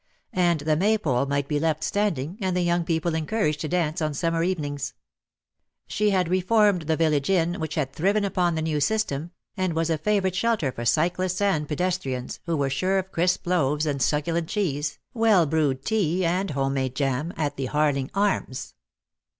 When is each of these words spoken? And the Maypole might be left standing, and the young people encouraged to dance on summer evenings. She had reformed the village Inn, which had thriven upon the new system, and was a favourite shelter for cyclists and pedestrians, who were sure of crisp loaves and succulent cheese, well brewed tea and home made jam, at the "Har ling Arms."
And 0.33 0.61
the 0.61 0.75
Maypole 0.75 1.27
might 1.27 1.47
be 1.47 1.59
left 1.59 1.83
standing, 1.83 2.39
and 2.41 2.57
the 2.57 2.63
young 2.63 2.83
people 2.83 3.13
encouraged 3.13 3.59
to 3.61 3.67
dance 3.67 4.01
on 4.01 4.15
summer 4.15 4.41
evenings. 4.41 4.95
She 5.85 6.09
had 6.09 6.27
reformed 6.27 6.87
the 6.87 6.95
village 6.97 7.29
Inn, 7.29 7.59
which 7.59 7.75
had 7.75 7.93
thriven 7.93 8.25
upon 8.25 8.55
the 8.55 8.63
new 8.63 8.79
system, 8.79 9.29
and 9.55 9.75
was 9.75 9.91
a 9.91 9.99
favourite 9.99 10.33
shelter 10.35 10.71
for 10.71 10.85
cyclists 10.85 11.39
and 11.39 11.67
pedestrians, 11.67 12.39
who 12.47 12.57
were 12.57 12.71
sure 12.71 12.97
of 12.97 13.11
crisp 13.11 13.45
loaves 13.45 13.85
and 13.85 14.01
succulent 14.01 14.47
cheese, 14.49 14.97
well 15.13 15.45
brewed 15.45 15.85
tea 15.85 16.25
and 16.25 16.49
home 16.49 16.73
made 16.73 16.95
jam, 16.95 17.31
at 17.37 17.55
the 17.55 17.67
"Har 17.67 17.93
ling 17.93 18.09
Arms." 18.15 18.73